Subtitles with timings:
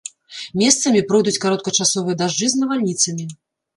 [0.61, 3.29] Месцамі пройдуць кароткачасовыя дажджы з навальніцамі.